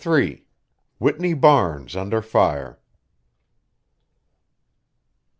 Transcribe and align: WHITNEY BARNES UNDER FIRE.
WHITNEY 0.97 1.35
BARNES 1.35 1.95
UNDER 1.95 2.23
FIRE. 2.23 2.79